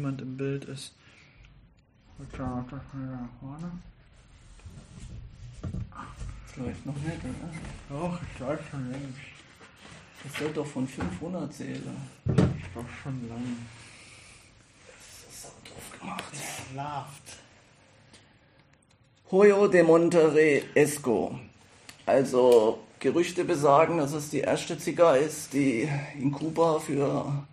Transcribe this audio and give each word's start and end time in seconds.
jemand 0.00 0.22
im 0.22 0.36
Bild 0.36 0.64
ist. 0.64 0.94
Da 2.32 2.64
vorne. 2.68 3.70
Vielleicht 6.46 6.86
noch 6.86 6.96
nicht, 6.96 7.18
oder? 7.22 7.50
Doch, 7.88 8.18
ich 8.22 8.40
weiß 8.40 8.58
schon 8.70 8.90
längst. 8.90 9.18
Das 10.22 10.38
soll 10.38 10.52
doch 10.52 10.66
von 10.66 10.88
500 10.88 11.52
zählen. 11.52 11.96
Das 12.24 12.36
ist 12.36 12.74
doch 12.74 12.84
schon 13.02 13.28
lang. 13.28 13.56
Das 14.86 15.34
ist 15.34 15.46
auch 15.46 15.68
drauf 15.68 15.98
gemacht. 15.98 16.34
Schlaft. 16.72 17.22
Hoyo 19.30 19.68
de 19.68 19.82
Monterrey 19.82 20.64
Esco. 20.74 21.38
Also 22.04 22.80
Gerüchte 22.98 23.44
besagen, 23.44 23.98
dass 23.98 24.12
es 24.12 24.30
die 24.30 24.40
erste 24.40 24.78
Zigarre 24.78 25.18
ist, 25.18 25.52
die 25.52 25.88
in 26.18 26.32
Kuba 26.32 26.80
für 26.80 27.44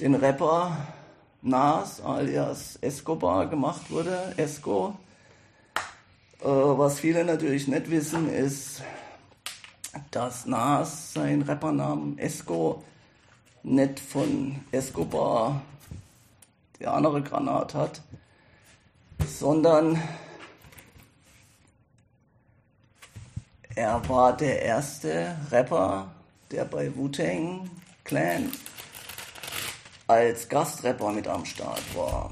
den 0.00 0.14
Rapper 0.14 0.94
Nas 1.44 2.00
alias 2.00 2.78
Escobar 2.80 3.48
gemacht 3.48 3.90
wurde. 3.90 4.32
Esco. 4.36 4.96
Äh, 6.40 6.46
was 6.46 7.00
viele 7.00 7.24
natürlich 7.24 7.66
nicht 7.66 7.90
wissen, 7.90 8.32
ist, 8.32 8.80
dass 10.12 10.46
Nas 10.46 11.12
seinen 11.12 11.42
Rappernamen 11.42 12.16
Esco 12.18 12.84
nicht 13.64 13.98
von 13.98 14.60
Escobar, 14.70 15.62
der 16.78 16.94
andere 16.94 17.22
Granat 17.22 17.74
hat, 17.74 18.02
sondern 19.26 20.00
er 23.74 24.08
war 24.08 24.36
der 24.36 24.62
erste 24.62 25.36
Rapper, 25.50 26.12
der 26.52 26.64
bei 26.66 26.94
Wu-Tang 26.94 27.68
Clan 28.04 28.50
als 30.12 30.48
Gastrapper 30.48 31.12
mit 31.12 31.26
am 31.26 31.44
Start 31.44 31.82
war. 31.94 32.30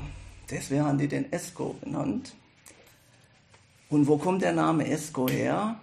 Deswegen 0.50 0.84
haben 0.84 0.98
die 0.98 1.08
den 1.08 1.32
Esco 1.32 1.76
genannt. 1.82 2.34
Und 3.88 4.06
wo 4.06 4.18
kommt 4.18 4.42
der 4.42 4.52
Name 4.52 4.88
Esco 4.88 5.28
her? 5.28 5.80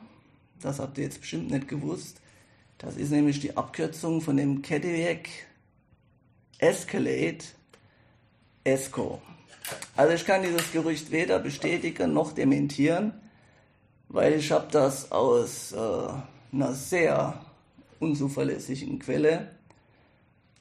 Das 0.61 0.79
habt 0.79 0.97
ihr 0.97 1.05
jetzt 1.05 1.21
bestimmt 1.21 1.51
nicht 1.51 1.67
gewusst. 1.67 2.21
Das 2.77 2.95
ist 2.95 3.11
nämlich 3.11 3.39
die 3.39 3.55
Abkürzung 3.57 4.21
von 4.21 4.37
dem 4.37 4.61
Cadillac 4.61 5.27
Escalade 6.59 7.43
Esco. 8.63 9.21
Also 9.95 10.13
ich 10.13 10.25
kann 10.25 10.43
dieses 10.43 10.71
Gerücht 10.71 11.11
weder 11.11 11.39
bestätigen 11.39 12.13
noch 12.13 12.31
dementieren, 12.33 13.13
weil 14.09 14.33
ich 14.33 14.51
habe 14.51 14.67
das 14.71 15.11
aus 15.11 15.73
äh, 15.73 15.77
einer 16.53 16.73
sehr 16.73 17.45
unzuverlässigen 17.99 18.99
Quelle. 18.99 19.56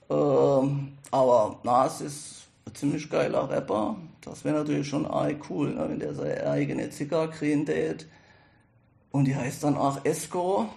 Ähm, 0.09 0.93
aber 1.11 1.59
Nas 1.63 2.01
ist 2.01 2.47
ein 2.67 2.75
ziemlich 2.75 3.09
geiler 3.11 3.49
Rapper. 3.49 3.97
Das 4.21 4.45
wäre 4.45 4.59
natürlich 4.59 4.89
schon 4.89 5.09
cool, 5.49 5.75
ne, 5.75 5.89
wenn 5.89 6.01
der 6.01 6.15
seine 6.15 6.49
eigene 6.49 6.91
Zigarre 6.91 7.31
kriegen 7.31 7.65
tät. 7.65 8.07
Und 9.13 9.25
die 9.25 9.37
heißt 9.37 9.65
dann 9.65 9.77
auch 9.77 10.05
Esco. 10.05 10.69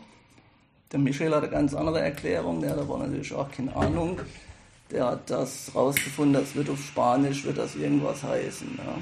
Der 0.91 0.99
Michel 0.99 1.33
hat 1.35 1.43
eine 1.43 1.51
ganz 1.51 1.73
andere 1.73 2.01
Erklärung, 2.01 2.61
der 2.61 2.71
hat 2.71 2.79
aber 2.79 2.97
natürlich 2.97 3.33
auch 3.33 3.51
keine 3.51 3.75
Ahnung. 3.75 4.19
Der 4.91 5.05
hat 5.05 5.29
das 5.29 5.71
rausgefunden, 5.75 6.33
das 6.33 6.55
wird 6.55 6.69
auf 6.69 6.81
Spanisch, 6.81 7.43
wird 7.43 7.59
das 7.59 7.75
irgendwas 7.75 8.23
heißen. 8.23 8.67
Ja. 8.77 8.97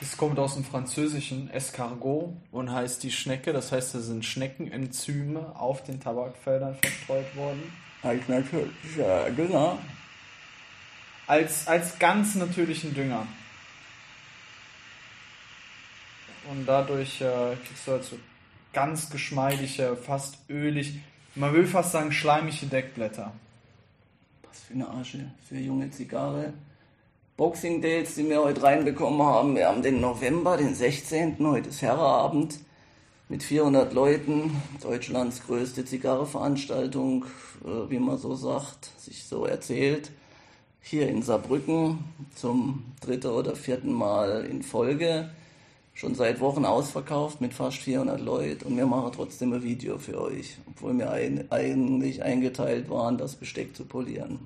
Das 0.00 0.16
kommt 0.16 0.38
aus 0.38 0.54
dem 0.54 0.62
Französischen 0.62 1.50
Escargot 1.50 2.34
und 2.52 2.70
heißt 2.70 3.02
die 3.02 3.10
Schnecke. 3.10 3.52
Das 3.52 3.72
heißt, 3.72 3.96
da 3.96 3.98
sind 3.98 4.24
Schneckenenzyme 4.24 5.56
auf 5.58 5.82
den 5.82 5.98
Tabakfeldern 5.98 6.76
verstreut 6.76 7.34
worden. 7.34 7.72
Als 8.02 8.28
natürlicher 8.28 9.30
Dünger. 9.30 9.78
Als, 11.26 11.66
als 11.66 11.98
ganz 11.98 12.34
natürlichen 12.36 12.94
Dünger. 12.94 13.26
Und 16.50 16.64
dadurch 16.66 17.20
äh, 17.20 17.56
kriegst 17.66 17.86
du 17.86 17.92
halt 17.92 18.04
so 18.04 18.18
ganz 18.72 19.10
geschmeidige, 19.10 19.96
fast 19.96 20.38
ölig, 20.48 20.98
man 21.34 21.52
will 21.52 21.66
fast 21.66 21.92
sagen 21.92 22.12
schleimige 22.12 22.66
Deckblätter. 22.66 23.32
Was 24.42 24.60
für 24.62 24.74
eine 24.74 24.88
Asche 24.88 25.30
für 25.46 25.56
junge 25.56 25.90
Zigarre. 25.90 26.54
Boxing 27.36 27.82
Dates, 27.82 28.14
die 28.14 28.28
wir 28.28 28.42
heute 28.42 28.62
reinbekommen 28.62 29.22
haben. 29.22 29.54
Wir 29.54 29.68
haben 29.68 29.82
den 29.82 30.00
November, 30.00 30.56
den 30.56 30.74
16. 30.74 31.36
Heute 31.40 31.68
ist 31.68 31.82
Herrenabend 31.82 32.58
mit 33.28 33.42
400 33.42 33.92
Leuten. 33.92 34.62
Deutschlands 34.82 35.42
größte 35.46 35.84
Zigarreveranstaltung, 35.84 37.26
äh, 37.64 37.90
wie 37.90 37.98
man 37.98 38.18
so 38.18 38.34
sagt, 38.34 38.90
sich 38.98 39.24
so 39.24 39.44
erzählt. 39.44 40.10
Hier 40.80 41.08
in 41.08 41.22
Saarbrücken 41.22 41.98
zum 42.34 42.84
dritten 43.00 43.28
oder 43.28 43.54
vierten 43.54 43.92
Mal 43.92 44.46
in 44.46 44.62
Folge. 44.62 45.30
Schon 45.92 46.14
seit 46.14 46.40
Wochen 46.40 46.64
ausverkauft 46.64 47.40
mit 47.40 47.52
fast 47.52 47.78
400 47.78 48.20
Leuten 48.20 48.66
und 48.66 48.76
wir 48.76 48.86
machen 48.86 49.10
trotzdem 49.14 49.52
ein 49.52 49.64
Video 49.64 49.98
für 49.98 50.20
euch, 50.22 50.56
obwohl 50.68 50.96
wir 50.96 51.10
ein, 51.10 51.50
eigentlich 51.50 52.22
eingeteilt 52.22 52.88
waren, 52.88 53.18
das 53.18 53.34
Besteck 53.34 53.74
zu 53.76 53.84
polieren. 53.84 54.38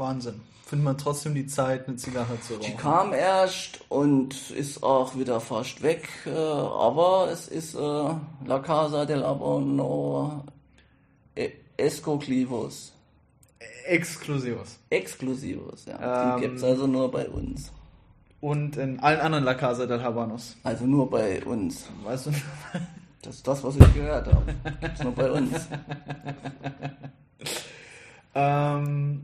Wahnsinn. 0.00 0.40
Findet 0.66 0.84
man 0.84 0.98
trotzdem 0.98 1.34
die 1.34 1.46
Zeit, 1.46 1.86
eine 1.86 1.96
Zigarre 1.96 2.40
zu 2.40 2.54
rauchen. 2.54 2.64
Die 2.66 2.76
kam 2.76 3.12
erst 3.12 3.80
und 3.88 4.50
ist 4.50 4.82
auch 4.82 5.16
wieder 5.16 5.40
fast 5.40 5.82
weg, 5.82 6.08
äh, 6.26 6.30
aber 6.30 7.28
es 7.32 7.48
ist 7.48 7.74
äh, 7.74 7.78
La 7.78 8.58
Casa 8.60 9.04
del 9.04 9.22
Abono 9.22 10.44
Escoclivos. 11.76 12.92
Exklusivos. 13.86 14.78
Exklusivos, 14.90 15.86
ja. 15.86 15.96
Die 15.98 16.34
Ähm, 16.34 16.40
gibt 16.40 16.56
es 16.58 16.64
also 16.64 16.86
nur 16.86 17.10
bei 17.10 17.28
uns. 17.28 17.72
Und 18.40 18.76
in 18.76 19.00
allen 19.00 19.20
anderen 19.20 19.44
La 19.44 19.54
Casa 19.54 19.86
del 19.86 20.02
Habanos. 20.02 20.56
Also 20.62 20.86
nur 20.86 21.10
bei 21.10 21.44
uns. 21.44 21.86
Weißt 22.04 22.26
du? 22.26 22.30
Das 23.22 23.34
ist 23.34 23.46
das, 23.46 23.62
was 23.62 23.76
ich 23.76 23.92
gehört 23.92 24.26
habe. 24.28 24.54
Gibt's 24.80 25.02
nur 25.02 25.12
bei 25.12 25.30
uns. 25.30 25.68
Ähm, 28.34 29.22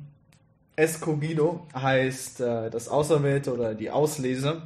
Escogido 0.76 1.66
heißt 1.74 2.40
äh, 2.40 2.70
das 2.70 2.88
Auserwählte 2.88 3.52
oder 3.52 3.74
die 3.74 3.90
Auslese. 3.90 4.62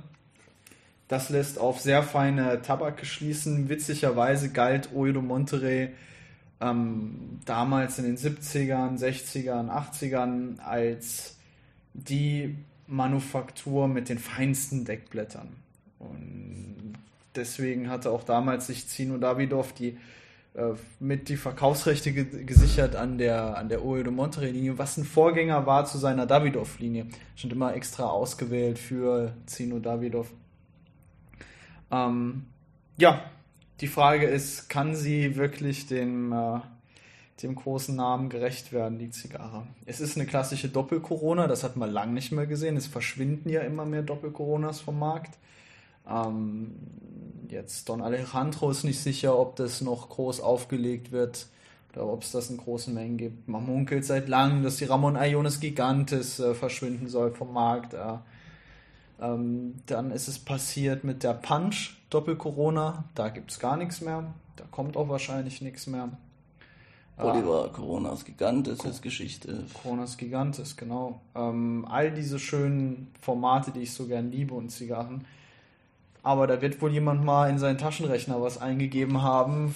Das 1.09 1.31
lässt 1.31 1.59
auf 1.59 1.81
sehr 1.81 2.03
feine 2.03 2.62
Tabak 2.62 3.04
schließen. 3.06 3.69
Witzigerweise 3.69 4.50
galt 4.50 4.93
Oedo 4.93 5.22
Monterrey 5.22 5.91
ähm, 6.60 7.41
damals 7.47 7.99
in 7.99 8.04
den 8.04 8.16
70ern, 8.16 8.99
60ern, 8.99 9.70
80ern 9.70 10.60
als 10.60 11.37
die 11.94 12.56
Manufaktur 12.87 13.88
mit 13.88 14.09
den 14.09 14.19
feinsten 14.19 14.84
Deckblättern. 14.84 15.49
Und 15.99 16.94
deswegen 17.34 17.88
hatte 17.88 18.10
auch 18.10 18.25
damals 18.25 18.66
sich 18.66 18.88
Zino 18.88 19.16
Davidoff 19.16 19.72
die 19.72 19.97
mit 20.99 21.28
die 21.28 21.37
Verkaufsrechte 21.37 22.12
ge 22.12 22.44
gesichert 22.44 22.97
an 22.97 23.19
der, 23.19 23.56
an 23.56 23.69
der 23.69 23.84
Oedo 23.84 24.11
Monterrey-Linie, 24.11 24.78
was 24.78 24.97
ein 24.97 25.05
Vorgänger 25.05 25.65
war 25.66 25.84
zu 25.84 25.97
seiner 25.99 26.27
Davidoff-Linie. 26.27 27.06
Schon 27.37 27.50
immer 27.50 27.75
extra 27.75 28.06
ausgewählt 28.06 28.78
für 28.78 29.33
Zino 29.47 29.78
Davidoff. 29.78 30.33
Ähm, 31.93 32.47
ja, 32.97 33.22
die 33.81 33.87
Frage 33.87 34.27
ist, 34.27 34.69
kann 34.69 34.94
sie 34.94 35.37
wirklich 35.37 35.87
dem, 35.87 36.33
äh, 36.33 36.61
dem 37.43 37.55
großen 37.55 37.94
Namen 37.94 38.28
gerecht 38.28 38.72
werden, 38.72 38.99
die 38.99 39.11
Zigarre? 39.11 39.67
Es 39.87 40.00
ist 40.00 40.17
eine 40.17 40.27
klassische 40.27 40.69
Doppel-Corona, 40.69 41.47
das 41.47 41.62
hat 41.62 41.77
man 41.77 41.91
lang 41.91 42.12
nicht 42.12 42.32
mehr 42.32 42.47
gesehen. 42.47 42.77
Es 42.77 42.88
verschwinden 42.88 43.49
ja 43.49 43.61
immer 43.61 43.87
mehr 43.87 44.03
Doppel-Coronas 44.03 44.81
vom 44.81 44.99
Markt. 44.99 45.38
Ähm, 46.09 46.75
jetzt 47.49 47.88
Don 47.88 48.00
Alejandro 48.00 48.71
ist 48.71 48.84
nicht 48.84 49.00
sicher, 49.00 49.38
ob 49.38 49.56
das 49.56 49.81
noch 49.81 50.09
groß 50.09 50.41
aufgelegt 50.41 51.12
wird 51.12 51.47
oder 51.93 52.06
ob 52.06 52.22
es 52.22 52.33
das 52.33 52.50
in 52.50 52.56
großen 52.56 52.94
Mengen 52.94 53.16
gibt. 53.16 53.49
Man 53.49 53.66
munkelt 53.66 54.05
seit 54.05 54.28
langem, 54.28 54.62
dass 54.62 54.77
die 54.77 54.84
Ramon 54.84 55.16
Iones 55.16 55.61
Gigantes 55.61 56.38
äh, 56.38 56.55
verschwinden 56.55 57.08
soll 57.08 57.32
vom 57.32 57.52
Markt. 57.52 57.94
Äh, 57.94 58.19
ähm, 59.20 59.75
dann 59.87 60.11
ist 60.11 60.29
es 60.29 60.38
passiert 60.38 61.05
mit 61.05 61.23
der 61.23 61.35
Punch 61.35 61.97
Doppel 62.08 62.37
Corona. 62.37 63.05
Da 63.14 63.29
gibt 63.29 63.50
es 63.50 63.58
gar 63.58 63.76
nichts 63.76 64.00
mehr. 64.00 64.32
Da 64.56 64.64
kommt 64.70 64.96
auch 64.96 65.08
wahrscheinlich 65.08 65.61
nichts 65.61 65.87
mehr. 65.87 66.11
Oliver 67.23 67.69
Coronas 67.69 68.25
Gigantes 68.25 68.82
ist 68.85 69.03
Geschichte. 69.03 69.64
Coronas 69.82 70.17
Gigantes, 70.17 70.76
genau. 70.76 71.20
Ähm, 71.35 71.87
all 71.88 72.11
diese 72.12 72.38
schönen 72.38 73.08
Formate, 73.20 73.73
die 73.73 73.81
ich 73.81 73.93
so 73.93 74.06
gern 74.06 74.31
liebe 74.31 74.55
und 74.55 74.70
Zigarren. 74.70 75.26
Aber 76.22 76.46
da 76.46 76.61
wird 76.61 76.81
wohl 76.82 76.93
jemand 76.93 77.25
mal 77.25 77.49
in 77.49 77.58
seinen 77.58 77.78
Taschenrechner 77.78 78.40
was 78.43 78.61
eingegeben 78.61 79.22
haben, 79.22 79.75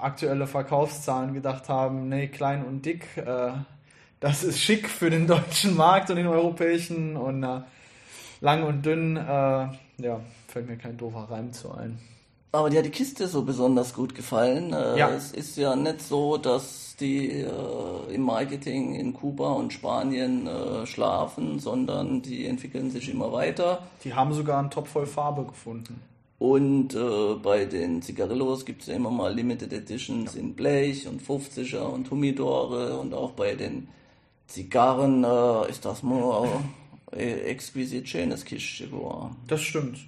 aktuelle 0.00 0.46
Verkaufszahlen 0.46 1.32
gedacht 1.32 1.68
haben, 1.68 2.08
nee, 2.08 2.26
klein 2.28 2.64
und 2.64 2.84
dick, 2.84 3.06
äh, 3.16 3.52
das 4.20 4.44
ist 4.44 4.60
schick 4.60 4.88
für 4.88 5.10
den 5.10 5.26
deutschen 5.28 5.76
Markt 5.76 6.10
und 6.10 6.16
den 6.16 6.26
europäischen 6.26 7.16
und 7.16 7.42
äh, 7.42 7.60
lang 8.40 8.64
und 8.64 8.84
dünn, 8.84 9.16
äh, 9.16 9.20
ja, 9.20 10.20
fällt 10.48 10.68
mir 10.68 10.76
kein 10.76 10.96
doofer 10.98 11.28
Reim 11.30 11.52
zu 11.52 11.72
ein. 11.72 11.98
Aber 12.50 12.68
dir 12.68 12.80
hat 12.80 12.86
die 12.86 12.90
Kiste 12.90 13.28
so 13.28 13.42
besonders 13.42 13.94
gut 13.94 14.14
gefallen. 14.14 14.72
Äh, 14.74 14.98
Ja. 14.98 15.08
Es 15.10 15.32
ist 15.32 15.56
ja 15.56 15.74
nicht 15.74 16.02
so, 16.02 16.36
dass 16.36 16.81
die 16.96 17.28
äh, 17.30 18.14
im 18.14 18.22
Marketing 18.22 18.94
in 18.94 19.12
Kuba 19.12 19.52
und 19.52 19.72
Spanien 19.72 20.46
äh, 20.46 20.86
schlafen, 20.86 21.58
sondern 21.58 22.22
die 22.22 22.46
entwickeln 22.46 22.90
sich 22.90 23.08
immer 23.08 23.32
weiter. 23.32 23.86
Die 24.04 24.14
haben 24.14 24.32
sogar 24.32 24.58
einen 24.58 24.70
Topf 24.70 24.90
voll 24.90 25.06
Farbe 25.06 25.44
gefunden. 25.44 26.00
Und 26.38 26.94
äh, 26.94 27.34
bei 27.40 27.66
den 27.66 28.02
Zigarillos 28.02 28.64
gibt 28.64 28.82
es 28.82 28.88
ja 28.88 28.94
immer 28.94 29.10
mal 29.10 29.32
Limited 29.32 29.72
Editions 29.72 30.34
in 30.34 30.54
Blech 30.54 31.06
und 31.06 31.22
50er 31.22 31.82
und 31.82 32.10
Humidore 32.10 32.98
und 32.98 33.14
auch 33.14 33.32
bei 33.32 33.54
den 33.54 33.88
Zigarren 34.48 35.22
äh, 35.22 35.70
ist 35.70 35.84
das 35.84 36.02
mal 36.02 36.48
äh, 37.12 37.42
exquisit 37.42 38.08
schönes 38.08 38.44
Kistchen 38.44 38.90
geworden. 38.90 39.36
Das 39.46 39.60
stimmt. 39.60 39.98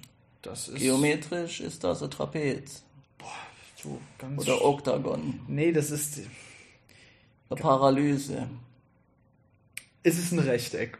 Das 0.41 0.67
ist 0.67 0.79
Geometrisch 0.79 1.61
ist 1.61 1.83
das 1.83 2.03
ein 2.03 2.11
Trapez 2.11 2.83
so 3.85 3.99
ganz. 4.17 4.41
oder 4.41 4.63
Oktagon, 4.63 5.39
nee, 5.47 5.71
das 5.71 5.91
ist. 5.91 6.21
Paralyse, 7.49 8.47
Es 10.03 10.17
ist 10.17 10.31
ein 10.31 10.39
Rechteck. 10.39 10.97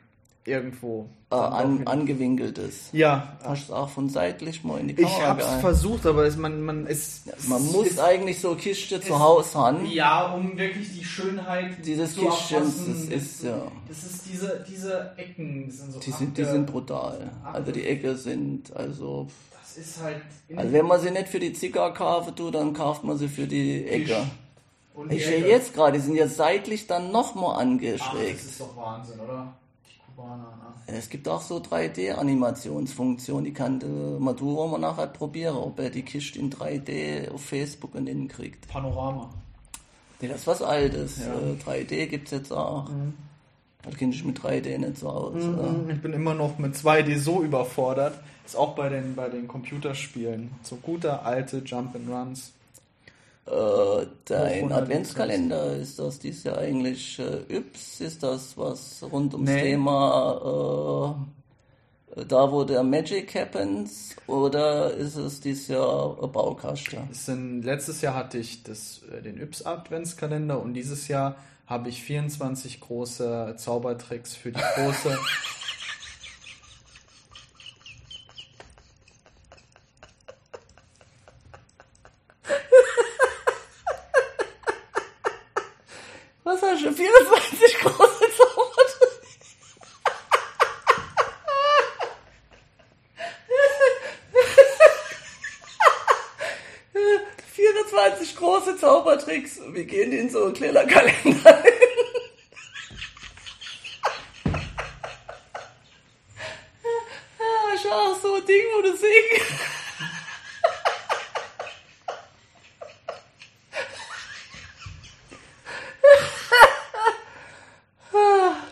Irgendwo. 0.47 1.09
äh, 1.31 1.35
an, 1.35 1.87
angewinkeltes. 1.87 2.89
ja, 2.91 3.35
Hast 3.43 3.69
du 3.69 3.73
auch 3.73 3.89
von 3.89 4.09
seitlich 4.09 4.63
mal 4.63 4.79
in 4.79 4.89
die 4.89 4.93
ich 4.93 5.01
Kamera 5.01 5.29
hab's 5.29 5.39
gehalten? 5.43 5.61
versucht, 5.61 6.05
aber 6.05 6.25
es, 6.25 6.37
man, 6.37 6.61
man 6.61 6.85
ist. 6.85 7.25
Man 7.49 7.63
es 7.63 7.71
muss 7.71 7.87
ist, 7.87 7.99
eigentlich 7.99 8.39
so 8.39 8.53
Kiste 8.53 9.01
zu 9.01 9.17
Hause 9.19 9.57
haben. 9.57 9.85
Ja, 9.87 10.33
um 10.33 10.55
wirklich 10.55 10.93
die 10.93 11.03
Schönheit 11.03 11.83
Dieses 11.83 12.13
zu 12.13 12.21
Kistchens, 12.27 12.75
das 12.85 12.97
ist 13.05 13.43
ja. 13.43 13.59
Das 13.87 14.03
ist 14.03 14.21
diese, 14.31 14.63
diese 14.69 15.13
Ecken, 15.17 15.65
das 15.67 15.77
sind 15.79 15.93
so 15.93 15.99
Die 15.99 16.11
sind, 16.11 16.37
die 16.37 16.43
sind 16.45 16.67
brutal. 16.67 17.31
Also 17.51 17.71
die 17.71 17.83
Ecke 17.87 18.15
sind, 18.15 18.71
also. 18.75 19.25
Das 19.59 19.77
ist 19.77 19.99
halt. 20.03 20.21
Also 20.55 20.71
wenn 20.71 20.85
man 20.85 21.01
sie 21.01 21.09
nicht 21.09 21.27
für 21.27 21.39
die 21.39 21.53
Zigarre 21.53 21.91
kaufen 21.91 22.35
tut, 22.35 22.53
dann 22.53 22.71
kauft 22.73 23.03
man 23.03 23.17
sie 23.17 23.29
für 23.29 23.47
die 23.47 23.83
Ecke. 23.87 24.17
Und 24.95 25.11
Ich 25.11 25.25
sehe 25.25 25.47
jetzt 25.47 25.73
gerade, 25.73 25.97
die 25.97 26.03
sind 26.03 26.15
ja 26.15 26.27
seitlich 26.27 26.87
dann 26.87 27.11
nochmal 27.11 27.51
Ach, 27.51 27.53
das 27.55 27.61
angeschrägt. 27.61 28.39
ist 28.45 28.59
doch 28.61 28.75
Wahnsinn, 28.77 29.19
oder? 29.19 29.53
Die 29.87 29.99
Kubaner, 30.15 30.37
ne? 30.87 30.97
Es 30.97 31.09
gibt 31.09 31.27
auch 31.27 31.41
so 31.41 31.57
3D-Animationsfunktionen, 31.59 33.43
die 33.45 33.53
kann 33.53 33.79
der 33.79 33.89
Maduro 34.19 34.67
mal 34.67 34.77
nachher 34.79 35.07
probieren, 35.07 35.55
ob 35.57 35.79
er 35.79 35.89
die 35.89 36.03
Kiste 36.03 36.39
in 36.39 36.51
3D 36.51 37.31
auf 37.31 37.41
Facebook 37.43 37.95
und 37.95 38.07
innen 38.07 38.27
kriegt. 38.27 38.67
Panorama. 38.67 39.29
Nee, 40.21 40.27
das 40.27 40.41
ist 40.41 40.47
was 40.47 40.61
Altes. 40.61 41.19
Ja. 41.19 41.33
Äh, 41.33 41.55
3D 41.83 42.05
gibt's 42.07 42.31
jetzt 42.31 42.51
auch. 42.53 42.89
Da 43.81 43.91
kenne 43.91 44.13
ich 44.13 44.23
mit 44.23 44.39
3D 44.39 44.77
nicht 44.77 44.97
so 44.97 45.09
aus. 45.09 45.33
oder? 45.43 45.75
Ich 45.89 46.01
bin 46.01 46.13
immer 46.13 46.33
noch 46.33 46.57
mit 46.57 46.75
2D 46.75 47.19
so 47.19 47.41
überfordert. 47.43 48.17
Ist 48.45 48.55
auch 48.55 48.75
bei 48.75 48.89
den, 48.89 49.15
bei 49.15 49.27
den 49.29 49.47
Computerspielen. 49.47 50.51
So 50.63 50.75
guter 50.77 51.25
alte 51.25 51.57
Jump 51.65 51.95
and 51.95 52.09
Runs. 52.09 52.51
Äh, 53.47 54.07
dein 54.25 54.71
Adventskalender, 54.71 55.75
ist 55.75 55.99
das 55.99 56.17
dies 56.17 56.43
Jahr 56.43 56.57
eigentlich 56.57 57.19
äh, 57.19 57.57
Yps? 57.57 58.01
Ist 58.01 58.23
das 58.23 58.57
was 58.57 59.03
rund 59.11 59.33
ums 59.35 59.49
Nee. 59.49 59.61
Thema 59.61 61.15
äh, 62.15 62.25
da, 62.25 62.51
wo 62.51 62.63
der 62.63 62.81
Magic 62.81 63.35
happens? 63.35 64.15
Oder 64.25 64.93
ist 64.95 65.15
es 65.15 65.41
dieses 65.41 65.67
Jahr 65.67 66.17
ein 66.23 66.31
Baukasten? 66.31 67.61
Letztes 67.61 68.01
Jahr 68.01 68.15
hatte 68.15 68.39
ich 68.39 68.63
das, 68.63 69.01
äh, 69.11 69.21
den 69.21 69.39
Yps 69.39 69.63
Adventskalender 69.63 70.59
und 70.59 70.73
dieses 70.73 71.07
Jahr 71.07 71.35
habe 71.67 71.89
ich 71.89 72.01
24 72.03 72.79
große 72.79 73.55
Zaubertricks 73.57 74.35
für 74.35 74.51
die 74.51 74.61
große. 74.75 75.17
Du? 86.73 86.91
24 86.91 87.79
große 87.79 88.25
Zaubertricks? 88.37 89.19
24 97.53 98.35
große 98.35 98.77
Zaubertricks. 98.77 99.59
Wir 99.73 99.85
gehen 99.85 100.11
in 100.11 100.29
so 100.29 100.45
einen 100.45 100.53
Kalender. 100.87 101.63
Ah, 107.39 107.77
schau, 107.81 108.15
so 108.15 108.35
ein 108.35 108.45
Ding, 108.45 108.63
wo 108.75 108.81
du 108.81 108.97
singst. 108.97 109.65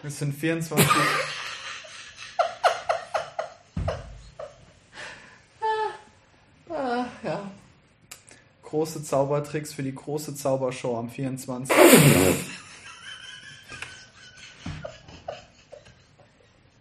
Es 0.05 0.19
sind 0.19 0.35
24. 0.35 0.85
Ah, 6.69 7.05
ja. 7.23 7.51
große 8.63 9.03
Zaubertricks 9.03 9.73
für 9.73 9.83
die 9.83 9.95
große 9.95 10.35
Zaubershow 10.35 10.97
am 10.97 11.09
24. 11.09 11.73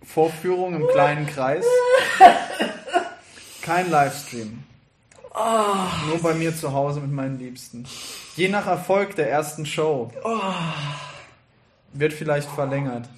Vorführung 0.05 0.75
im 0.75 0.89
kleinen 0.89 1.27
Kreis. 1.27 1.65
Kein 3.63 3.89
Livestream. 3.89 4.65
Nur 6.09 6.19
bei 6.21 6.35
mir 6.35 6.57
zu 6.57 6.73
Hause 6.73 7.01
mit 7.01 7.13
meinen 7.13 7.39
Liebsten. 7.39 7.87
Je 8.37 8.49
nach 8.49 8.67
Erfolg 8.67 9.15
der 9.15 9.31
ersten 9.31 9.65
Show. 9.65 10.11
Wird 11.93 12.13
vielleicht 12.13 12.49
verlängert. 12.49 13.09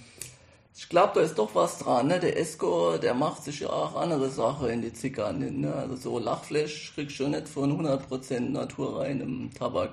Ich 0.76 0.88
glaube, 0.88 1.12
da 1.14 1.20
ist 1.20 1.38
doch 1.38 1.54
was 1.54 1.78
dran. 1.78 2.08
Ne? 2.08 2.18
Der 2.18 2.36
Esco, 2.36 2.98
der 2.98 3.14
macht 3.14 3.44
sich 3.44 3.60
ja 3.60 3.70
auch 3.70 3.94
andere 3.94 4.28
Sachen 4.28 4.68
in 4.68 4.82
die 4.82 4.92
Zickern. 4.92 5.60
Ne? 5.60 5.72
Also 5.72 5.94
so 5.94 6.18
Lachfleisch 6.18 6.92
kriegst 6.94 7.20
du 7.20 7.28
nicht 7.28 7.48
von 7.48 7.80
100% 7.80 8.40
naturreinem 8.40 9.50
Tabak. 9.56 9.90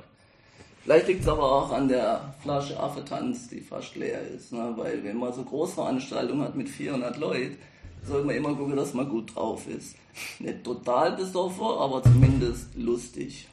Vielleicht 0.84 1.08
liegt 1.08 1.22
es 1.22 1.28
aber 1.28 1.44
auch 1.44 1.72
an 1.72 1.88
der 1.88 2.34
Flasche 2.42 2.80
Affetanz, 2.80 3.50
die 3.50 3.62
fast 3.62 3.96
leer 3.96 4.22
ist. 4.22 4.52
Ne? 4.52 4.74
Weil 4.76 5.04
wenn 5.04 5.18
man 5.18 5.32
so 5.32 5.44
Großveranstaltungen 5.44 6.44
hat 6.44 6.56
mit 6.56 6.68
400 6.68 7.18
Leuten, 7.18 7.58
soll 8.04 8.24
man 8.24 8.36
immer 8.36 8.56
gucken, 8.56 8.76
dass 8.76 8.96
man 8.96 9.08
gut 9.08 9.36
drauf 9.36 9.68
ist. 9.68 9.96
Nicht 10.40 10.64
total 10.64 11.12
besoffen, 11.12 11.66
aber 11.66 12.02
zumindest 12.02 12.76
lustig. 12.76 13.48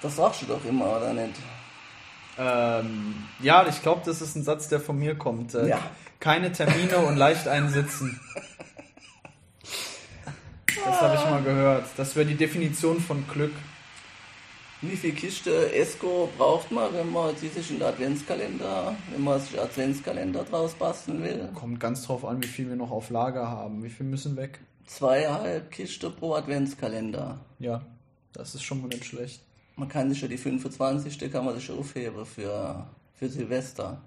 Das 0.00 0.16
sagst 0.16 0.42
du 0.42 0.46
doch 0.46 0.64
immer, 0.64 0.96
oder 0.96 1.12
nicht? 1.12 1.34
Ähm, 2.38 3.14
ja, 3.40 3.66
ich 3.66 3.82
glaube, 3.82 4.02
das 4.04 4.20
ist 4.20 4.36
ein 4.36 4.42
Satz, 4.44 4.68
der 4.68 4.80
von 4.80 4.98
mir 4.98 5.16
kommt. 5.16 5.54
Äh, 5.54 5.68
Ja. 5.68 5.80
Keine 6.20 6.50
Termine 6.50 6.98
und 6.98 7.16
leicht 7.16 7.46
einsitzen. 7.46 8.18
Das 10.84 11.00
habe 11.00 11.14
ich 11.16 11.24
mal 11.30 11.42
gehört. 11.42 11.84
Das 11.96 12.16
wäre 12.16 12.26
die 12.26 12.34
Definition 12.36 13.00
von 13.00 13.26
Glück. 13.28 13.52
Wie 14.82 14.96
viel 14.96 15.12
Kiste 15.14 15.72
Esco 15.74 16.30
braucht 16.36 16.70
man, 16.70 16.92
wenn 16.92 17.10
man 17.10 17.34
sich 17.36 17.70
in 17.70 17.78
den 17.78 17.88
Adventskalender, 17.88 18.94
wenn 19.10 19.24
man 19.24 19.40
sich 19.40 19.58
einen 19.58 19.68
Adventskalender 19.68 20.44
draus 20.44 20.74
basteln 20.74 21.22
will? 21.22 21.48
Kommt 21.54 21.80
ganz 21.80 22.02
drauf 22.06 22.24
an, 22.24 22.42
wie 22.42 22.46
viel 22.46 22.68
wir 22.68 22.76
noch 22.76 22.90
auf 22.90 23.10
Lager 23.10 23.48
haben. 23.48 23.82
Wie 23.82 23.88
viel 23.90 24.06
müssen 24.06 24.36
weg? 24.36 24.60
Zweieinhalb 24.86 25.70
Kiste 25.70 26.10
pro 26.10 26.34
Adventskalender. 26.34 27.40
Ja, 27.58 27.82
das 28.32 28.54
ist 28.54 28.62
schon 28.62 28.82
mal 28.82 28.88
nicht 28.88 29.06
schlecht. 29.06 29.40
Man 29.76 29.88
kann 29.90 30.10
sich 30.10 30.22
ja 30.22 30.28
die 30.28 30.38
25. 30.38 31.30
kann 31.30 31.44
man 31.44 31.54
sich 31.54 31.70
aufheben 31.70 32.24
für, 32.24 32.86
für 33.14 33.28
Silvester. 33.28 34.00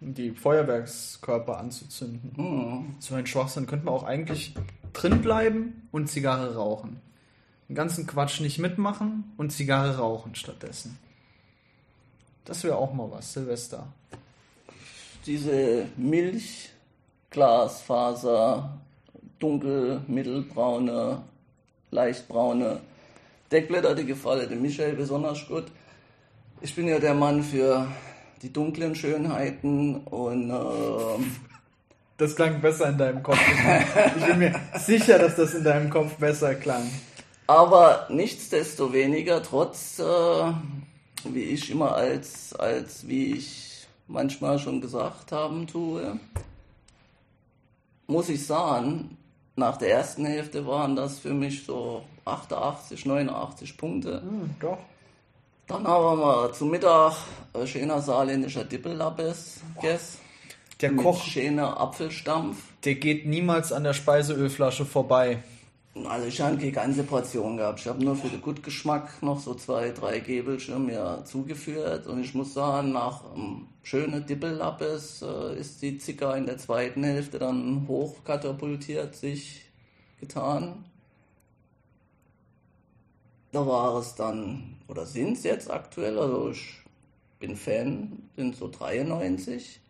Die 0.00 0.30
Feuerwerkskörper 0.30 1.58
anzuzünden. 1.58 2.32
Hm. 2.34 2.96
So 2.98 3.14
ein 3.14 3.26
Schwachsinn. 3.26 3.66
Könnte 3.66 3.84
man 3.84 3.92
auch 3.94 4.04
eigentlich 4.04 4.54
drin 4.94 5.20
bleiben 5.20 5.86
und 5.92 6.08
Zigarre 6.08 6.54
rauchen. 6.54 6.98
Den 7.68 7.76
ganzen 7.76 8.06
Quatsch 8.06 8.40
nicht 8.40 8.58
mitmachen 8.58 9.34
und 9.36 9.52
Zigarre 9.52 9.98
rauchen 9.98 10.34
stattdessen. 10.34 10.98
Das 12.44 12.64
wäre 12.64 12.76
auch 12.76 12.92
mal 12.94 13.10
was, 13.10 13.34
Silvester. 13.34 13.86
Diese 15.26 15.88
Milchglasfaser, 15.96 18.78
dunkel, 19.38 20.00
mittelbraune, 20.08 21.22
leichtbraune 21.92 22.80
Deckblätter, 23.52 23.94
die 23.94 24.06
gefallen 24.06 24.48
dem 24.48 24.62
Michael 24.62 24.94
besonders 24.94 25.46
gut. 25.46 25.66
Ich 26.60 26.74
bin 26.74 26.88
ja 26.88 26.98
der 26.98 27.14
Mann 27.14 27.42
für 27.42 27.86
die 28.40 28.52
dunklen 28.52 28.94
Schönheiten 28.94 29.98
und 29.98 30.50
ähm, 30.50 31.36
Das 32.16 32.34
klang 32.34 32.60
besser 32.60 32.88
in 32.88 32.98
deinem 32.98 33.22
Kopf. 33.22 33.38
Ich 34.16 34.26
bin 34.26 34.38
mir 34.38 34.60
sicher, 34.78 35.18
dass 35.18 35.36
das 35.36 35.54
in 35.54 35.64
deinem 35.64 35.90
Kopf 35.90 36.14
besser 36.14 36.54
klang. 36.54 36.88
Aber 37.46 38.06
nichtsdestoweniger, 38.10 39.42
trotz, 39.42 39.98
äh, 39.98 40.52
wie 41.24 41.42
ich 41.42 41.70
immer 41.70 41.94
als, 41.94 42.54
als, 42.54 43.06
wie 43.06 43.34
ich 43.34 43.86
manchmal 44.06 44.58
schon 44.58 44.80
gesagt 44.80 45.32
haben 45.32 45.66
tue, 45.66 46.18
muss 48.06 48.28
ich 48.28 48.46
sagen, 48.46 49.16
nach 49.56 49.76
der 49.76 49.90
ersten 49.90 50.24
Hälfte 50.24 50.66
waren 50.66 50.96
das 50.96 51.18
für 51.18 51.34
mich 51.34 51.64
so 51.64 52.02
88, 52.24 53.04
89 53.04 53.76
Punkte. 53.76 54.22
Hm, 54.22 54.50
doch. 54.60 54.78
Dann 55.66 55.86
haben 55.86 56.18
wir 56.18 56.52
zum 56.52 56.70
Mittag 56.70 57.14
äh, 57.54 57.66
schöner 57.66 58.00
saarländischer 58.00 58.64
Dippelappes 58.64 59.60
gegessen. 59.76 60.18
Der 60.80 60.92
mit 60.92 61.04
Koch, 61.04 61.22
schöner 61.22 61.78
Apfelstampf. 61.80 62.56
der 62.84 62.96
geht 62.96 63.26
niemals 63.26 63.72
an 63.72 63.84
der 63.84 63.94
Speiseölflasche 63.94 64.84
vorbei. 64.84 65.42
Also 66.06 66.26
ich 66.26 66.40
habe 66.40 66.56
keine 66.56 66.72
ganze 66.72 67.04
Portion 67.04 67.58
gehabt. 67.58 67.80
Ich 67.80 67.86
habe 67.86 68.02
nur 68.02 68.16
für 68.16 68.28
den 68.28 68.40
Gutgeschmack 68.40 69.22
noch 69.22 69.38
so 69.38 69.54
zwei, 69.54 69.90
drei 69.90 70.20
Gäbelchen 70.20 70.86
mir 70.86 71.22
zugeführt. 71.24 72.06
Und 72.06 72.24
ich 72.24 72.34
muss 72.34 72.54
sagen, 72.54 72.92
nach 72.92 73.20
ähm, 73.36 73.66
schöne 73.82 74.20
Dippellappes 74.20 75.22
äh, 75.22 75.58
ist 75.58 75.82
die 75.82 75.98
Zicker 75.98 76.36
in 76.36 76.46
der 76.46 76.58
zweiten 76.58 77.04
Hälfte 77.04 77.38
dann 77.38 77.86
hochkatapultiert 77.88 79.14
sich 79.14 79.66
getan. 80.20 80.84
Da 83.52 83.66
war 83.66 83.98
es 83.98 84.14
dann, 84.14 84.76
oder 84.88 85.04
sind 85.04 85.36
es 85.36 85.44
jetzt 85.44 85.70
aktuell, 85.70 86.18
also 86.18 86.50
ich 86.50 86.80
bin 87.38 87.56
Fan, 87.56 88.28
sind 88.36 88.56
so 88.56 88.68
93 88.68 89.82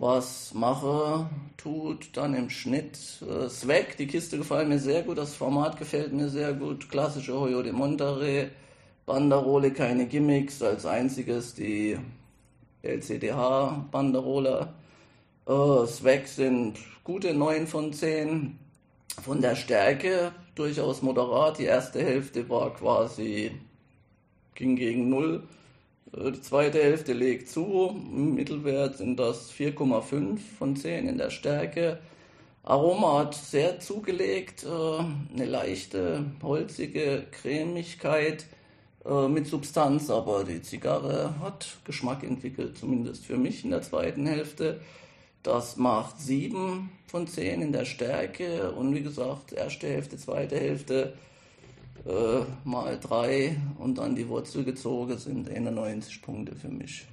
was 0.00 0.54
mache, 0.54 1.28
tut, 1.58 2.16
dann 2.16 2.34
im 2.34 2.48
Schnitt. 2.48 2.98
Äh, 3.20 3.50
Swag, 3.50 3.98
die 3.98 4.06
Kiste 4.06 4.38
gefällt 4.38 4.66
mir 4.66 4.78
sehr 4.78 5.02
gut, 5.02 5.18
das 5.18 5.34
Format 5.34 5.76
gefällt 5.76 6.12
mir 6.12 6.30
sehr 6.30 6.54
gut. 6.54 6.88
Klassische 6.88 7.38
Hoyo 7.38 7.62
de 7.62 7.72
Monterey, 7.72 8.48
Banderole, 9.04 9.72
keine 9.72 10.06
Gimmicks, 10.06 10.62
als 10.62 10.86
einziges 10.86 11.54
die 11.54 11.98
LCDH-Banderole. 12.82 14.72
Äh, 15.46 15.86
Swag 15.86 16.26
sind 16.26 16.78
gute 17.04 17.34
9 17.34 17.66
von 17.66 17.92
10. 17.92 18.58
Von 19.22 19.40
der 19.40 19.56
Stärke 19.56 20.32
durchaus 20.54 21.02
moderat. 21.02 21.58
Die 21.58 21.64
erste 21.64 22.02
Hälfte 22.02 22.48
war 22.48 22.74
quasi, 22.74 23.50
ging 24.54 24.76
gegen 24.76 25.10
0. 25.10 25.42
Äh, 26.16 26.32
Die 26.32 26.40
zweite 26.40 26.82
Hälfte 26.82 27.12
legt 27.12 27.48
zu. 27.48 27.88
Im 27.90 28.34
Mittelwert 28.34 28.98
sind 28.98 29.18
das 29.18 29.52
4,5 29.52 30.38
von 30.58 30.76
10 30.76 31.08
in 31.08 31.18
der 31.18 31.30
Stärke. 31.30 31.98
Aroma 32.62 33.20
hat 33.20 33.34
sehr 33.34 33.80
zugelegt, 33.80 34.64
äh, 34.64 34.68
eine 34.68 35.46
leichte, 35.46 36.24
holzige 36.42 37.24
Cremigkeit 37.30 38.46
äh, 39.04 39.28
mit 39.28 39.46
Substanz, 39.46 40.10
aber 40.10 40.44
die 40.44 40.62
Zigarre 40.62 41.34
hat 41.40 41.78
Geschmack 41.84 42.22
entwickelt, 42.22 42.76
zumindest 42.76 43.24
für 43.24 43.36
mich 43.36 43.64
in 43.64 43.70
der 43.70 43.82
zweiten 43.82 44.26
Hälfte. 44.26 44.80
Das 45.42 45.76
macht 45.76 46.20
7 46.20 46.90
von 47.06 47.26
10 47.26 47.62
in 47.62 47.72
der 47.72 47.86
Stärke 47.86 48.72
und 48.72 48.94
wie 48.94 49.02
gesagt, 49.02 49.52
erste 49.52 49.86
Hälfte, 49.88 50.18
zweite 50.18 50.56
Hälfte 50.56 51.14
äh, 52.04 52.40
mal 52.64 52.98
3 53.00 53.56
und 53.78 53.96
dann 53.96 54.14
die 54.16 54.28
Wurzel 54.28 54.64
gezogen 54.64 55.16
sind 55.16 55.48
91 55.48 56.20
Punkte 56.20 56.54
für 56.54 56.68
mich. 56.68 57.06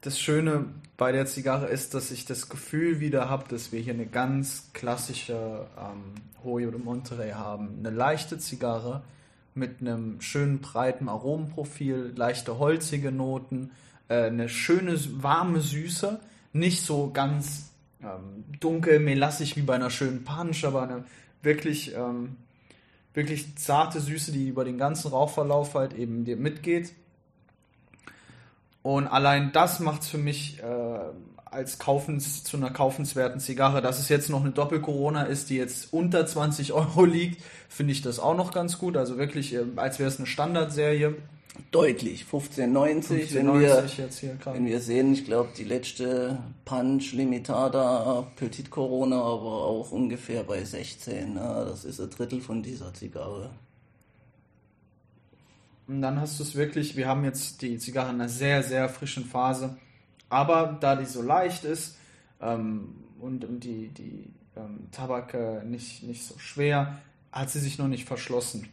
Das 0.00 0.18
Schöne 0.18 0.66
bei 0.96 1.12
der 1.12 1.26
Zigarre 1.26 1.66
ist, 1.66 1.92
dass 1.92 2.10
ich 2.10 2.24
das 2.24 2.48
Gefühl 2.48 3.00
wieder 3.00 3.28
habe, 3.28 3.48
dass 3.48 3.72
wir 3.72 3.80
hier 3.80 3.94
eine 3.94 4.06
ganz 4.06 4.70
klassische 4.72 5.66
ähm, 5.76 6.14
Hoyo 6.44 6.70
de 6.70 6.80
Monterey 6.80 7.32
haben. 7.32 7.80
Eine 7.80 7.90
leichte 7.90 8.38
Zigarre 8.38 9.02
mit 9.54 9.80
einem 9.80 10.20
schönen 10.20 10.60
breiten 10.60 11.08
Aromenprofil, 11.08 12.12
leichte 12.14 12.58
holzige 12.58 13.12
Noten, 13.12 13.70
äh, 14.08 14.24
eine 14.24 14.48
schöne 14.48 14.98
warme 15.22 15.60
Süße, 15.60 16.20
nicht 16.52 16.82
so 16.82 17.10
ganz 17.10 17.70
ähm, 18.02 18.44
dunkel, 18.60 19.00
melassig 19.00 19.56
wie 19.56 19.62
bei 19.62 19.74
einer 19.74 19.90
schönen 19.90 20.24
Punch, 20.24 20.64
aber 20.64 20.82
eine 20.82 21.04
wirklich, 21.42 21.94
ähm, 21.94 22.36
wirklich 23.14 23.56
zarte 23.56 24.00
Süße, 24.00 24.32
die 24.32 24.48
über 24.48 24.64
den 24.64 24.78
ganzen 24.78 25.10
Rauchverlauf 25.10 25.74
halt 25.74 25.94
eben 25.94 26.24
dir 26.24 26.36
mitgeht. 26.36 26.92
Und 28.82 29.06
allein 29.06 29.52
das 29.52 29.80
macht 29.80 30.02
es 30.02 30.08
für 30.08 30.18
mich 30.18 30.62
äh, 30.62 30.98
als 31.50 31.78
kaufens, 31.78 32.44
zu 32.44 32.56
einer 32.56 32.70
kaufenswerten 32.70 33.40
Zigarre. 33.40 33.82
Dass 33.82 33.98
es 33.98 34.08
jetzt 34.08 34.30
noch 34.30 34.40
eine 34.40 34.50
Doppel-Corona 34.50 35.22
ist, 35.24 35.50
die 35.50 35.56
jetzt 35.56 35.92
unter 35.92 36.26
20 36.26 36.72
Euro 36.72 37.04
liegt, 37.04 37.42
finde 37.68 37.92
ich 37.92 38.02
das 38.02 38.18
auch 38.18 38.36
noch 38.36 38.52
ganz 38.52 38.78
gut. 38.78 38.96
Also 38.96 39.18
wirklich, 39.18 39.54
äh, 39.54 39.64
als 39.76 39.98
wäre 39.98 40.08
es 40.08 40.18
eine 40.18 40.26
Standardserie. 40.26 41.16
Deutlich, 41.72 42.22
1590, 42.22 43.34
wenn 43.34 43.48
15,90 43.48 43.60
wir, 43.60 44.04
jetzt 44.04 44.18
hier 44.20 44.34
gerade. 44.36 44.56
wenn 44.56 44.66
wir 44.66 44.80
sehen, 44.80 45.12
ich 45.12 45.24
glaube, 45.24 45.50
die 45.58 45.64
letzte 45.64 46.38
Punch 46.64 47.12
Limitada 47.12 48.26
Petit 48.36 48.70
Corona 48.70 49.16
war 49.16 49.64
auch 49.64 49.90
ungefähr 49.90 50.44
bei 50.44 50.62
16. 50.62 51.34
Ja, 51.34 51.64
das 51.64 51.84
ist 51.84 52.00
ein 52.00 52.10
Drittel 52.10 52.40
von 52.40 52.62
dieser 52.62 52.94
Zigarre. 52.94 53.50
Und 55.88 56.00
dann 56.00 56.20
hast 56.20 56.38
du 56.38 56.44
es 56.44 56.54
wirklich, 56.54 56.96
wir 56.96 57.08
haben 57.08 57.24
jetzt 57.24 57.60
die 57.62 57.78
Zigarre 57.78 58.10
in 58.10 58.16
einer 58.16 58.28
sehr, 58.28 58.62
sehr 58.62 58.88
frischen 58.88 59.24
Phase. 59.24 59.76
Aber 60.28 60.76
da 60.80 60.96
die 60.96 61.06
so 61.06 61.22
leicht 61.22 61.64
ist 61.64 61.96
ähm, 62.40 62.94
und, 63.20 63.44
und 63.44 63.60
die, 63.60 63.88
die 63.88 64.30
ähm, 64.56 64.88
Tabak 64.92 65.34
äh, 65.34 65.64
nicht, 65.64 66.02
nicht 66.02 66.24
so 66.24 66.38
schwer, 66.38 66.98
hat 67.32 67.50
sie 67.50 67.60
sich 67.60 67.78
noch 67.78 67.88
nicht 67.88 68.04
verschlossen. 68.04 68.68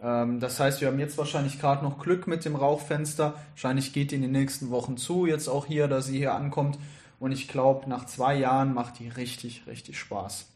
Ähm, 0.00 0.40
das 0.40 0.60
heißt, 0.60 0.80
wir 0.80 0.88
haben 0.88 0.98
jetzt 0.98 1.18
wahrscheinlich 1.18 1.60
gerade 1.60 1.84
noch 1.84 1.98
Glück 1.98 2.26
mit 2.26 2.44
dem 2.44 2.56
Rauchfenster. 2.56 3.34
Wahrscheinlich 3.50 3.92
geht 3.92 4.10
die 4.10 4.16
in 4.16 4.22
den 4.22 4.32
nächsten 4.32 4.70
Wochen 4.70 4.96
zu, 4.96 5.26
jetzt 5.26 5.48
auch 5.48 5.66
hier, 5.66 5.88
dass 5.88 6.06
sie 6.06 6.18
hier 6.18 6.34
ankommt. 6.34 6.78
Und 7.18 7.32
ich 7.32 7.48
glaube, 7.48 7.88
nach 7.88 8.06
zwei 8.06 8.34
Jahren 8.34 8.74
macht 8.74 8.98
die 8.98 9.08
richtig, 9.08 9.66
richtig 9.66 9.98
Spaß. 9.98 10.46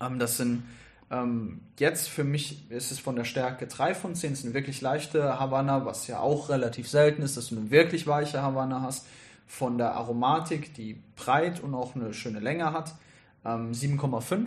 Ähm, 0.00 0.18
das 0.18 0.36
sind 0.36 0.62
ähm, 1.10 1.60
jetzt 1.78 2.08
für 2.08 2.24
mich 2.24 2.70
ist 2.70 2.92
es 2.92 2.98
von 2.98 3.16
der 3.16 3.24
Stärke 3.24 3.66
3 3.66 3.94
von 3.94 4.14
10. 4.14 4.32
Es 4.32 4.38
ist 4.40 4.44
eine 4.44 4.54
wirklich 4.54 4.80
leichte 4.80 5.40
Havanna, 5.40 5.86
was 5.86 6.06
ja 6.06 6.20
auch 6.20 6.48
relativ 6.50 6.88
selten 6.88 7.22
ist, 7.22 7.36
dass 7.36 7.48
du 7.48 7.56
eine 7.56 7.70
wirklich 7.70 8.06
weiche 8.06 8.42
Havanna 8.42 8.82
hast. 8.82 9.06
Von 9.48 9.78
der 9.78 9.94
Aromatik, 9.94 10.74
die 10.74 11.02
breit 11.16 11.60
und 11.60 11.74
auch 11.74 11.96
eine 11.96 12.14
schöne 12.14 12.38
Länge 12.38 12.72
hat. 12.72 12.94
Ähm, 13.44 13.72
7,5 13.72 14.46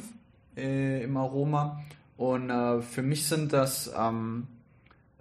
äh, 0.56 1.04
im 1.04 1.18
Aroma. 1.18 1.82
Und 2.18 2.50
äh, 2.50 2.82
für 2.82 3.02
mich 3.02 3.28
sind 3.28 3.52
das 3.52 3.92
ähm, 3.98 4.48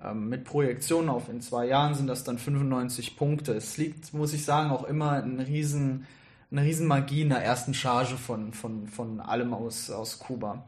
ähm, 0.02 0.28
mit 0.28 0.44
Projektion 0.44 1.08
auf 1.08 1.28
in 1.28 1.40
zwei 1.40 1.66
Jahren 1.66 1.94
sind 1.94 2.06
das 2.06 2.24
dann 2.24 2.38
95 2.38 3.16
Punkte. 3.16 3.52
Es 3.52 3.76
liegt, 3.76 4.14
muss 4.14 4.32
ich 4.32 4.44
sagen, 4.44 4.70
auch 4.70 4.84
immer 4.84 5.12
ein 5.12 5.40
riesen, 5.40 6.06
eine 6.50 6.62
riesen 6.62 6.86
Magie 6.86 7.22
in 7.22 7.28
der 7.28 7.44
ersten 7.44 7.74
Charge 7.74 8.16
von, 8.16 8.52
von, 8.52 8.86
von 8.88 9.20
allem 9.20 9.52
aus, 9.52 9.90
aus 9.90 10.18
Kuba. 10.18 10.64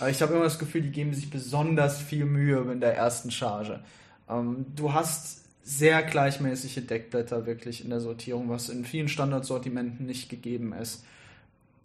Äh, 0.00 0.10
Ich 0.10 0.20
habe 0.20 0.34
immer 0.34 0.44
das 0.44 0.58
Gefühl, 0.58 0.82
die 0.82 0.90
geben 0.90 1.14
sich 1.14 1.30
besonders 1.30 1.98
viel 1.98 2.26
Mühe 2.26 2.60
in 2.70 2.80
der 2.80 2.96
ersten 2.96 3.30
Charge. 3.30 3.80
Ähm, 4.28 4.66
du 4.74 4.92
hast 4.92 5.45
sehr 5.68 6.04
gleichmäßige 6.04 6.86
Deckblätter 6.86 7.44
wirklich 7.44 7.82
in 7.82 7.90
der 7.90 7.98
Sortierung, 7.98 8.48
was 8.48 8.68
in 8.68 8.84
vielen 8.84 9.08
Standardsortimenten 9.08 10.06
nicht 10.06 10.28
gegeben 10.28 10.72
ist. 10.72 11.04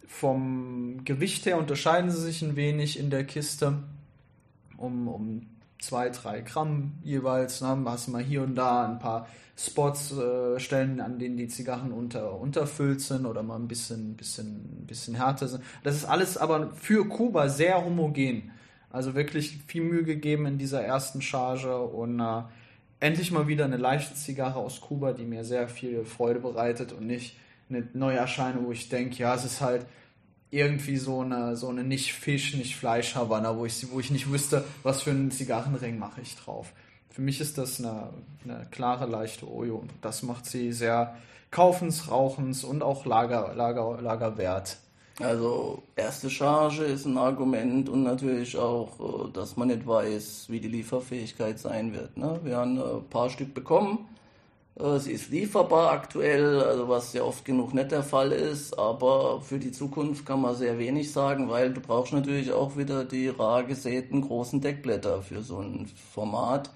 Vom 0.06 1.04
Gewicht 1.04 1.46
her 1.46 1.58
unterscheiden 1.58 2.08
sie 2.12 2.20
sich 2.20 2.42
ein 2.42 2.54
wenig 2.54 2.96
in 2.96 3.10
der 3.10 3.24
Kiste 3.24 3.82
um, 4.76 5.08
um 5.08 5.46
zwei, 5.80 6.10
drei 6.10 6.42
Gramm 6.42 6.92
jeweils. 7.02 7.60
Ne? 7.60 7.82
Hast 7.86 8.06
mal 8.06 8.22
hier 8.22 8.42
und 8.42 8.54
da 8.54 8.86
ein 8.86 9.00
paar 9.00 9.26
Spots, 9.56 10.12
äh, 10.12 10.60
Stellen, 10.60 11.00
an 11.00 11.18
denen 11.18 11.36
die 11.36 11.48
Zigarren 11.48 11.90
unter, 11.90 12.38
unterfüllt 12.38 13.00
sind 13.00 13.26
oder 13.26 13.42
mal 13.42 13.56
ein 13.56 13.66
bisschen, 13.66 14.14
bisschen, 14.14 14.86
bisschen 14.86 15.16
härter 15.16 15.48
sind. 15.48 15.64
Das 15.82 15.96
ist 15.96 16.04
alles 16.04 16.36
aber 16.38 16.70
für 16.70 17.08
Kuba 17.08 17.48
sehr 17.48 17.84
homogen. 17.84 18.52
Also 18.90 19.16
wirklich 19.16 19.58
viel 19.66 19.82
Mühe 19.82 20.04
gegeben 20.04 20.46
in 20.46 20.58
dieser 20.58 20.82
ersten 20.82 21.20
Charge 21.20 21.76
und 21.76 22.20
äh, 22.20 22.42
endlich 23.02 23.32
mal 23.32 23.48
wieder 23.48 23.64
eine 23.64 23.76
leichte 23.76 24.14
Zigarre 24.14 24.60
aus 24.60 24.80
Kuba, 24.80 25.12
die 25.12 25.24
mir 25.24 25.44
sehr 25.44 25.68
viel 25.68 26.04
Freude 26.04 26.38
bereitet 26.38 26.92
und 26.92 27.06
nicht 27.06 27.36
eine 27.68 27.88
Neuerscheinung, 27.94 28.66
wo 28.66 28.72
ich 28.72 28.88
denke, 28.88 29.16
ja, 29.16 29.34
es 29.34 29.44
ist 29.44 29.60
halt 29.60 29.86
irgendwie 30.50 30.98
so 30.98 31.20
eine, 31.20 31.56
so 31.56 31.68
eine 31.68 31.82
nicht 31.82 32.12
Fisch, 32.12 32.54
nicht 32.54 32.76
Fleisch 32.76 33.16
Havanna, 33.16 33.56
wo 33.56 33.66
ich, 33.66 33.90
wo 33.90 33.98
ich 33.98 34.10
nicht 34.10 34.30
wüsste, 34.30 34.64
was 34.84 35.02
für 35.02 35.10
einen 35.10 35.32
Zigarrenring 35.32 35.98
mache 35.98 36.20
ich 36.20 36.36
drauf. 36.36 36.72
Für 37.10 37.22
mich 37.22 37.40
ist 37.40 37.58
das 37.58 37.80
eine, 37.80 38.10
eine 38.44 38.68
klare, 38.70 39.06
leichte 39.06 39.50
Ojo 39.50 39.76
und 39.76 39.90
das 40.00 40.22
macht 40.22 40.46
sie 40.46 40.72
sehr 40.72 41.16
kaufens, 41.50 42.08
rauchens 42.10 42.62
und 42.62 42.82
auch 42.82 43.04
Lager, 43.04 43.52
Lager, 43.56 44.00
Lagerwert. 44.00 44.76
Also 45.22 45.82
erste 45.96 46.28
Charge 46.28 46.84
ist 46.84 47.06
ein 47.06 47.16
Argument 47.16 47.88
und 47.88 48.02
natürlich 48.02 48.56
auch, 48.56 49.28
äh, 49.28 49.32
dass 49.32 49.56
man 49.56 49.68
nicht 49.68 49.86
weiß, 49.86 50.46
wie 50.48 50.60
die 50.60 50.68
Lieferfähigkeit 50.68 51.58
sein 51.58 51.94
wird. 51.94 52.16
Ne? 52.16 52.40
Wir 52.42 52.56
haben 52.56 52.78
ein 52.78 53.08
paar 53.08 53.30
Stück 53.30 53.54
bekommen. 53.54 54.06
Äh, 54.78 54.98
Sie 54.98 55.12
ist 55.12 55.30
lieferbar 55.30 55.92
aktuell, 55.92 56.60
also 56.60 56.88
was 56.88 57.12
ja 57.12 57.22
oft 57.22 57.44
genug 57.44 57.74
nicht 57.74 57.92
der 57.92 58.02
Fall 58.02 58.32
ist, 58.32 58.78
aber 58.78 59.40
für 59.40 59.58
die 59.58 59.72
Zukunft 59.72 60.26
kann 60.26 60.40
man 60.40 60.56
sehr 60.56 60.78
wenig 60.78 61.12
sagen, 61.12 61.48
weil 61.48 61.72
du 61.72 61.80
brauchst 61.80 62.12
natürlich 62.12 62.52
auch 62.52 62.76
wieder 62.76 63.04
die 63.04 63.28
rar 63.28 63.64
gesäten 63.64 64.22
großen 64.22 64.60
Deckblätter 64.60 65.22
für 65.22 65.42
so 65.42 65.58
ein 65.58 65.88
Format. 66.12 66.70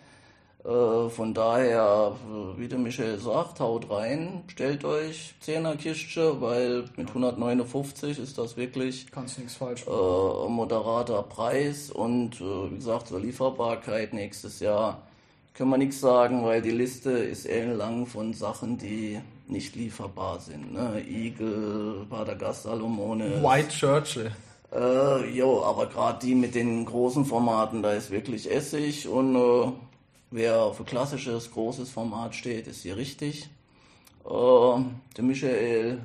Äh, 0.67 1.11
von 1.11 1.33
daher, 1.33 2.17
äh, 2.27 2.61
wie 2.61 2.67
der 2.67 2.79
Michael 2.79 3.19
sagt, 3.19 3.61
haut 3.61 3.89
rein, 3.89 4.43
stellt 4.49 4.85
euch 4.85 5.35
10er 5.45 5.77
Kistche, 5.77 6.41
weil 6.41 6.87
mit 6.97 7.09
159 7.09 8.19
ist 8.19 8.37
das 8.37 8.57
wirklich 8.57 9.07
Kannst 9.13 9.39
nichts 9.39 9.55
falsch 9.55 9.87
äh, 9.87 10.49
moderater 10.49 11.23
Preis 11.23 11.91
und 11.91 12.41
äh, 12.41 12.71
wie 12.73 12.77
gesagt 12.77 13.09
zur 13.09 13.21
Lieferbarkeit 13.21 14.13
nächstes 14.13 14.59
Jahr 14.59 15.03
können 15.55 15.71
wir 15.71 15.79
nichts 15.79 16.01
sagen, 16.01 16.45
weil 16.45 16.61
die 16.61 16.71
Liste 16.71 17.11
ist 17.11 17.47
ellenlang 17.47 18.07
von 18.07 18.35
Sachen, 18.35 18.77
die 18.77 19.21
nicht 19.47 19.75
lieferbar 19.77 20.41
sind. 20.41 20.75
Ne? 20.75 21.01
Igel, 21.09 22.05
Badagast, 22.11 22.65
Salomone. 22.65 23.43
White 23.43 23.69
Churchill. 23.69 24.33
Äh, 24.75 25.31
jo, 25.31 25.63
aber 25.63 25.87
gerade 25.87 26.19
die 26.27 26.35
mit 26.35 26.55
den 26.55 26.85
großen 26.85 27.25
Formaten, 27.25 27.83
da 27.83 27.93
ist 27.93 28.11
wirklich 28.11 28.51
Essig 28.51 29.09
und 29.09 29.37
äh, 29.37 29.73
wer 30.37 30.61
auf 30.63 30.79
ein 30.79 30.87
klassisches, 30.87 31.51
großes 31.51 31.91
Format 31.91 32.35
steht, 32.35 32.67
ist 32.67 32.83
hier 32.83 32.97
richtig. 32.97 33.49
Äh, 34.25 34.29
der 35.17 35.25
Michael 35.25 36.03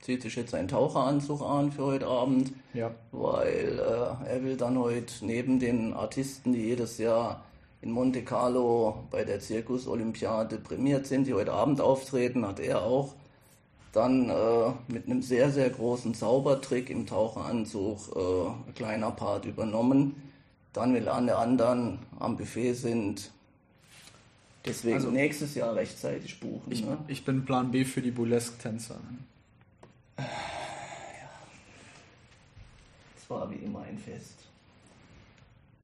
zieht 0.00 0.22
sich 0.22 0.36
jetzt 0.36 0.54
einen 0.54 0.68
Taucheranzug 0.68 1.42
an 1.42 1.72
für 1.72 1.84
heute 1.84 2.06
Abend, 2.06 2.52
Ja. 2.74 2.92
weil 3.10 3.78
äh, 3.78 4.30
er 4.30 4.44
will 4.44 4.56
dann 4.56 4.78
heute 4.78 5.12
neben 5.26 5.58
den 5.58 5.94
Artisten, 5.94 6.52
die 6.52 6.60
jedes 6.62 6.98
Jahr 6.98 7.44
in 7.80 7.90
Monte 7.90 8.22
Carlo 8.22 9.04
bei 9.10 9.24
der 9.24 9.40
Zirkus-Olympiade 9.40 10.58
prämiert 10.58 11.06
sind, 11.08 11.26
die 11.26 11.34
heute 11.34 11.52
Abend 11.52 11.80
auftreten, 11.80 12.46
hat 12.46 12.60
er 12.60 12.82
auch 12.82 13.14
dann 13.92 14.30
äh, 14.30 14.70
mit 14.86 15.06
einem 15.06 15.22
sehr, 15.22 15.50
sehr 15.50 15.70
großen 15.70 16.14
Zaubertrick 16.14 16.88
im 16.88 17.04
Taucheranzug 17.06 17.98
äh, 18.14 18.68
ein 18.68 18.74
kleiner 18.74 19.10
Part 19.10 19.44
übernommen. 19.44 20.22
Dann, 20.72 20.94
weil 20.94 21.08
alle 21.08 21.36
anderen 21.36 21.98
am 22.18 22.36
Buffet 22.36 22.72
sind, 22.74 23.30
deswegen 24.64 24.94
Also- 24.96 25.10
nächstes 25.10 25.54
Jahr 25.54 25.74
rechtzeitig 25.74 26.38
buchen. 26.40 26.70
Ich, 26.70 26.84
ne? 26.84 26.98
ich 27.08 27.24
bin 27.24 27.44
Plan 27.44 27.70
B 27.70 27.84
für 27.84 28.02
die 28.02 28.10
Burlesque-Tänzer. 28.10 28.98
Es 33.16 33.28
war 33.30 33.50
wie 33.50 33.56
immer 33.56 33.82
ein 33.82 33.98
Fest. 33.98 34.34